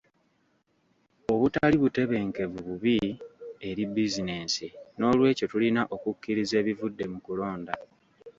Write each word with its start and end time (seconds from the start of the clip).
Obutali 1.33 1.75
butebenkevu 1.83 2.57
bubi 2.67 2.97
eri 3.69 3.83
bizinesi, 3.93 4.67
n'olwekyo 4.97 5.45
tulina 5.51 5.81
okukkiriza 5.95 6.53
ebivudde 6.61 7.05
mu 7.11 7.19
kulonda. 7.25 7.73